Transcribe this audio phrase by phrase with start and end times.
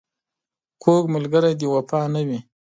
[0.83, 2.39] کوږ ملګری د وفا نه وي